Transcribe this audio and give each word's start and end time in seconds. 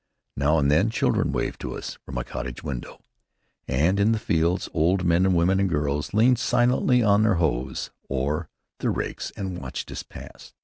Now 0.35 0.57
and 0.57 0.71
then 0.71 0.89
children 0.89 1.31
waved 1.31 1.61
to 1.61 1.75
us 1.77 1.99
from 2.03 2.17
a 2.17 2.23
cottage 2.23 2.63
window, 2.63 3.01
and 3.67 3.99
in 3.99 4.13
the 4.13 4.17
fields 4.17 4.67
old 4.73 5.03
men 5.03 5.27
and 5.27 5.35
women 5.35 5.59
and 5.59 5.69
girls 5.69 6.11
leaned 6.11 6.39
silently 6.39 7.03
on 7.03 7.21
their 7.21 7.35
hoes 7.35 7.91
or 8.09 8.49
their 8.79 8.89
rakes 8.91 9.29
and 9.37 9.59
watched 9.61 9.91
us 9.91 10.01
pass. 10.01 10.55